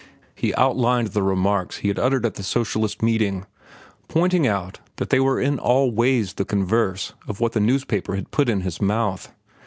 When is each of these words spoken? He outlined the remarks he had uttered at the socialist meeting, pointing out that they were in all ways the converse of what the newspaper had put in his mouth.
He 0.33 0.51
outlined 0.55 1.09
the 1.09 1.21
remarks 1.21 1.77
he 1.77 1.89
had 1.89 1.99
uttered 1.99 2.25
at 2.25 2.33
the 2.33 2.41
socialist 2.41 3.03
meeting, 3.03 3.45
pointing 4.07 4.47
out 4.47 4.79
that 4.95 5.11
they 5.11 5.19
were 5.19 5.39
in 5.39 5.59
all 5.59 5.91
ways 5.91 6.33
the 6.33 6.43
converse 6.43 7.13
of 7.27 7.39
what 7.39 7.51
the 7.51 7.59
newspaper 7.59 8.15
had 8.15 8.31
put 8.31 8.49
in 8.49 8.61
his 8.61 8.81
mouth. 8.81 9.31